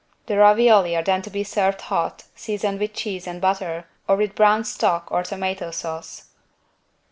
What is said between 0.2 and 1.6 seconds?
The ravioli are then to be